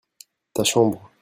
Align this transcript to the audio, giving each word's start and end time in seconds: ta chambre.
ta 0.53 0.63
chambre. 0.63 0.99